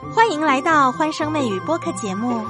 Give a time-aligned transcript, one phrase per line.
[0.00, 2.44] 欢迎来到欢声妹语播客节目，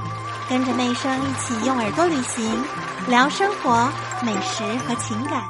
[0.48, 2.64] 跟着妹声一起用耳朵旅行，
[3.06, 3.86] 聊生活、
[4.22, 5.42] 美食和情感。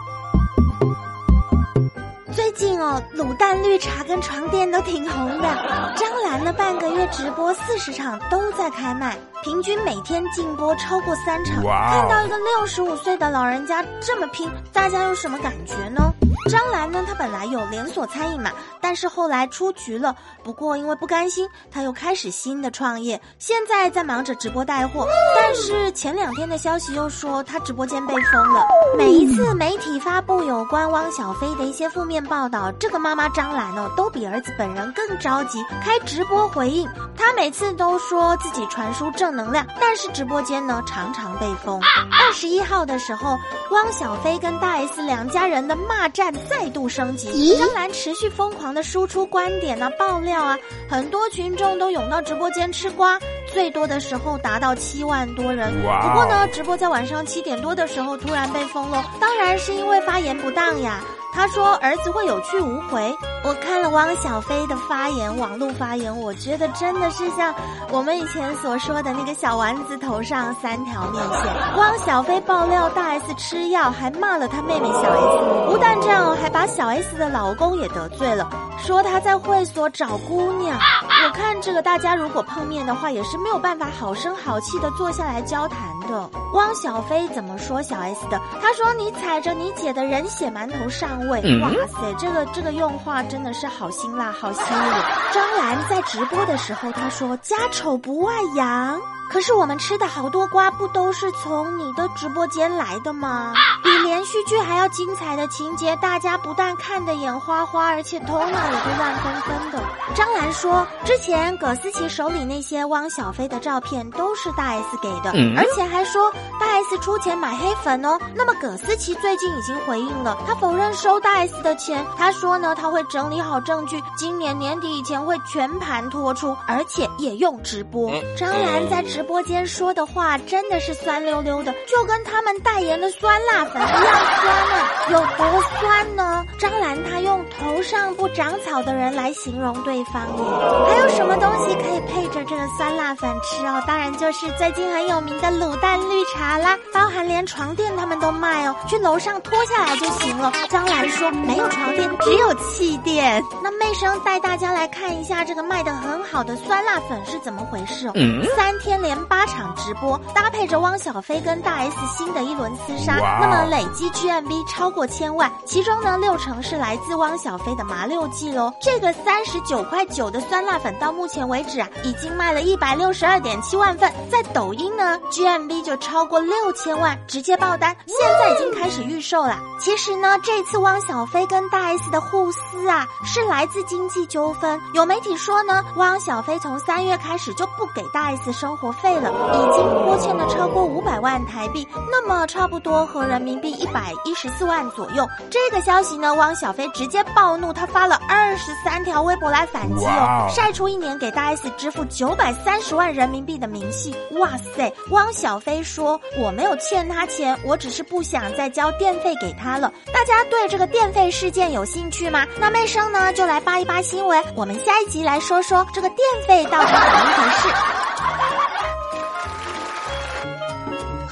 [2.35, 5.95] 最近哦，卤蛋绿茶跟床垫都挺红的。
[5.97, 11.63] 张兰呢，半个月直播四十场都在开卖，平均每天进播超过三场。
[11.63, 16.13] 看到一个六十五岁的老人家这么拼，大家有什么感觉呢？
[16.51, 18.51] 张兰呢，她本来有连锁餐饮嘛，
[18.81, 20.15] 但是后来出局了。
[20.43, 25.09] 不过因为不甘心，她又开始新的创业，现在在忙着直播带货。
[25.37, 28.67] 但是前两天的消息又说她直播间被封了。
[28.97, 36.89] 每一次媒体发布有关汪小菲的一些负面报道，这个妈妈张兰哦，都比儿子本人更着急，开直播回应。
[37.25, 41.81] 她每次都说自己传输正能量，但是直播间呢常常被封。
[42.13, 43.39] 二十一号的时候，
[43.71, 46.35] 汪小菲跟大 S 两家人的骂战。
[46.51, 53.19] 再度升级，张兰持续疯狂的输出观点啊、爆料啊，很多群众都涌到直播间吃瓜，
[53.53, 55.73] 最多的时候达到七万多人。
[55.83, 61.01] 不过呢，直播在晚上七点多的时候突然被封了，当然是因为发言不当呀。
[61.33, 63.17] 他说儿子会有去无回。
[63.45, 67.55] 我看了汪小菲的发言，网络发言，我觉得真的是像
[67.91, 71.77] 我们以前所说的那个小丸子头上三条面线。
[71.77, 80.79] 汪小菲爆料大 S 吃药，还骂了他妹妹小 S，不但这样，还把小 S 的老公也得罪了，说他在会所找姑娘。
[81.25, 85.79] 我看这个大家如果碰面的话，也是没有办法好声好气的坐下来交谈
[86.09, 86.31] 的。
[86.55, 88.41] 汪小菲怎么说小 S 的？
[88.61, 93.23] 他说你踩着你姐的人血馒头上位，哇塞，这个这个用话。
[93.35, 94.93] 真的是好辛辣，好吸引
[95.33, 98.97] 张兰在直播的时候，她说：“家丑不外扬。”
[99.31, 103.53] 可是我们吃的好多瓜，不都是从你的直播间来的吗？
[103.83, 109.83] 比连续剧还要精彩的情节，大家不但看得眼花花，而且头脑也会乱纷纷的。
[110.15, 118.19] 张兰说，之前葛思琪手里那些汪小菲的照片都是大 S 给的，而且还说大 S 出钱买黑粉哦。
[118.35, 128.13] 那么葛思琪最近已经回应了，他否认收大 S 的钱，他说呢，他会整理好证据，今年年底以前会全盘托出，而且也用直播。
[128.39, 129.03] 张兰在。
[129.15, 134.91] 直播间说的话真的是酸溜溜的，就跟他们大代言的酸辣粉一样酸啊！
[135.09, 136.45] 有多酸呢？
[136.59, 140.45] 张兰她用头上不长草的人来形容对方耶。
[140.89, 143.81] 还有什么东西可以配着这个酸辣粉吃哦？
[143.87, 150.53] 当然就是最近很有名的卤蛋绿茶啦，包含连床垫他们都卖哦，去楼上脱下来就行了。
[150.69, 153.41] 张兰说没有床垫，只有气垫。
[153.63, 158.13] 那妹生带大家来看一下这个卖的很好的酸辣粉是怎么回事哦？
[158.57, 159.01] 三天。
[159.05, 168.73] 连八场直播，搭配着汪小菲跟大 S 新的一轮厮杀，那么累计 GMV 超过千万，其中呢六成是来自汪小菲的麻六记喽。
[168.81, 179.59] 这个三十九块九的酸辣粉到目前为止啊，已经卖了一百六十二点七万份，在抖音呢 GMV 就超过六千万，直接爆单，现在已经开始预售了。
[179.79, 184.81] 其实呢，这次汪小菲跟大 S 的互撕啊，是来自经济纠纷。
[184.95, 188.95] 有媒体说呢，汪小菲从三月开始就不给大 S 生活。
[188.95, 195.29] 费了，已经拖欠了超过五百万台币，那么差不多和人民币一百一十四万左右。
[195.51, 204.15] 这个消息呢，汪小菲直接暴怒，他发了二十三条微博来反击哦，晒出一年给大 S 支付九百三十万人民币的明细。
[204.39, 209.93] 哇塞，汪小菲说我没有欠他钱，我只是不想再交电费给他了。
[210.13, 212.47] 大家对这个电费事件有兴趣吗？
[212.61, 218.04] 那妹生呢就来扒一扒新闻，我们下一集来说说这个电费到底怎么回事。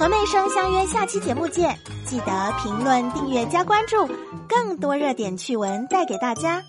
[0.03, 4.05] 和妹生相约下期节目见，记得评论、订阅、加关注，
[4.49, 6.61] 更多热点趣闻带给大家。